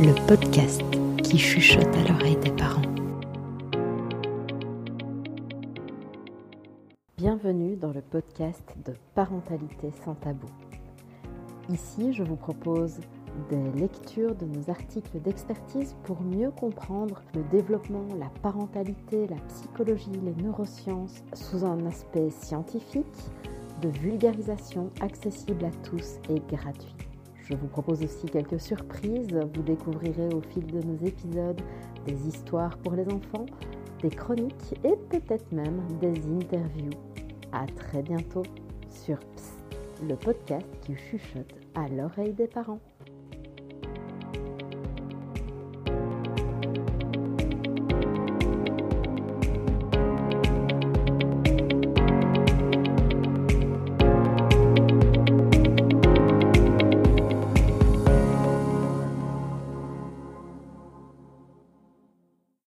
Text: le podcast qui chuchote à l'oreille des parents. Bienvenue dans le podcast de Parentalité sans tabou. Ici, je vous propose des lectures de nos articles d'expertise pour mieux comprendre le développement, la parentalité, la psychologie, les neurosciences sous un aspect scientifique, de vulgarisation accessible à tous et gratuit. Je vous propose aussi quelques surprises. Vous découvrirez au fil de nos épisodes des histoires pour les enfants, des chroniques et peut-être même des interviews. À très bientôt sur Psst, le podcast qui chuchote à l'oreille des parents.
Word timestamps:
le 0.00 0.14
podcast 0.26 0.82
qui 1.22 1.36
chuchote 1.36 1.94
à 1.94 2.08
l'oreille 2.08 2.36
des 2.36 2.52
parents. 2.52 2.80
Bienvenue 7.18 7.76
dans 7.76 7.92
le 7.92 8.00
podcast 8.00 8.62
de 8.86 8.94
Parentalité 9.14 9.90
sans 10.02 10.14
tabou. 10.14 10.46
Ici, 11.68 12.14
je 12.14 12.22
vous 12.22 12.36
propose 12.36 13.00
des 13.50 13.78
lectures 13.78 14.34
de 14.34 14.46
nos 14.46 14.70
articles 14.70 15.20
d'expertise 15.20 15.94
pour 16.04 16.22
mieux 16.22 16.50
comprendre 16.50 17.22
le 17.34 17.42
développement, 17.50 18.06
la 18.18 18.30
parentalité, 18.42 19.26
la 19.26 19.40
psychologie, 19.48 20.18
les 20.24 20.42
neurosciences 20.42 21.22
sous 21.34 21.66
un 21.66 21.84
aspect 21.84 22.30
scientifique, 22.30 23.04
de 23.82 23.90
vulgarisation 23.90 24.90
accessible 25.02 25.66
à 25.66 25.70
tous 25.86 26.16
et 26.30 26.40
gratuit. 26.48 27.09
Je 27.50 27.56
vous 27.56 27.66
propose 27.66 28.02
aussi 28.04 28.26
quelques 28.26 28.60
surprises. 28.60 29.36
Vous 29.54 29.62
découvrirez 29.62 30.28
au 30.32 30.40
fil 30.40 30.64
de 30.66 30.80
nos 30.80 30.96
épisodes 31.04 31.60
des 32.06 32.28
histoires 32.28 32.78
pour 32.78 32.92
les 32.92 33.06
enfants, 33.08 33.46
des 34.02 34.10
chroniques 34.10 34.74
et 34.84 34.94
peut-être 35.08 35.50
même 35.50 35.82
des 36.00 36.14
interviews. 36.28 36.90
À 37.52 37.66
très 37.66 38.02
bientôt 38.02 38.44
sur 38.88 39.18
Psst, 39.18 39.56
le 40.08 40.14
podcast 40.14 40.66
qui 40.82 40.94
chuchote 40.94 41.52
à 41.74 41.88
l'oreille 41.88 42.34
des 42.34 42.46
parents. 42.46 42.78